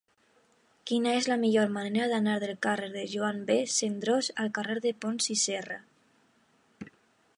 [0.91, 3.59] Quina és la millor manera d'anar del carrer de Joan B.
[3.75, 5.79] Cendrós al carrer de Pons i Serra?